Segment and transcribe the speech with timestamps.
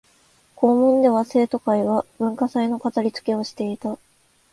[0.55, 3.99] 校門では生徒会が文化祭の飾りつけをしていた